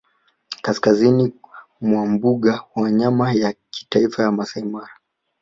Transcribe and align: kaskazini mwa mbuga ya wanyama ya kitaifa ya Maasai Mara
kaskazini 0.61 1.33
mwa 1.81 2.05
mbuga 2.05 2.51
ya 2.51 2.63
wanyama 2.83 3.33
ya 3.33 3.53
kitaifa 3.69 4.23
ya 4.23 4.31
Maasai 4.31 4.63
Mara 4.63 4.97